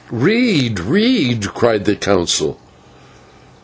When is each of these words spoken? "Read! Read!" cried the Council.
"Read! 0.09 0.79
Read!" 0.79 1.53
cried 1.53 1.85
the 1.85 1.95
Council. 1.95 2.59